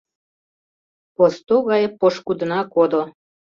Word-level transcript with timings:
Посто 1.15 1.55
гай 1.69 1.83
пошкудына 1.99 2.59
кодо 2.73 3.01